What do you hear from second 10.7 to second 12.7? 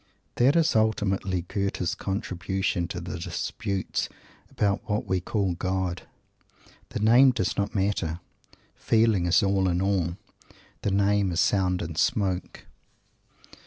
The name is sound and smoke."